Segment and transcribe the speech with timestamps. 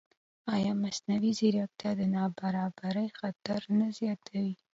[0.55, 4.53] ایا مصنوعي ځیرکتیا د نابرابرۍ خطر نه زیاتوي؟